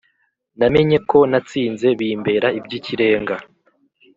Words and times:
Namenye 0.59 0.97
ko 1.09 1.17
natsinze 1.29 1.87
Bimbera 1.99 2.47
iby’ikirenga 2.59 3.35